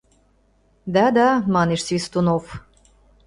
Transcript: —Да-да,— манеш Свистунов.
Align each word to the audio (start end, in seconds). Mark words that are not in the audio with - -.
—Да-да,— 0.93 1.29
манеш 1.55 1.81
Свистунов. 1.87 2.43